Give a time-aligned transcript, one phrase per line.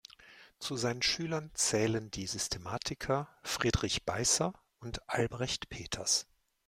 [0.57, 6.25] Zu seinen Schülern zählen die Systematiker Friedrich Beißer und Albrecht Peters.